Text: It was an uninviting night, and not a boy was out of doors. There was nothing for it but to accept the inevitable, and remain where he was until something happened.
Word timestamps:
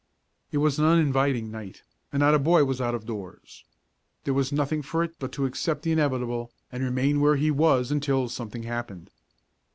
It 0.51 0.57
was 0.57 0.79
an 0.79 0.85
uninviting 0.85 1.51
night, 1.51 1.83
and 2.11 2.21
not 2.21 2.33
a 2.33 2.39
boy 2.39 2.63
was 2.65 2.81
out 2.81 2.95
of 2.95 3.05
doors. 3.05 3.65
There 4.23 4.33
was 4.33 4.51
nothing 4.51 4.81
for 4.81 5.03
it 5.03 5.13
but 5.19 5.31
to 5.33 5.45
accept 5.45 5.83
the 5.83 5.91
inevitable, 5.91 6.51
and 6.71 6.83
remain 6.83 7.21
where 7.21 7.35
he 7.35 7.51
was 7.51 7.91
until 7.91 8.27
something 8.27 8.63
happened. 8.63 9.11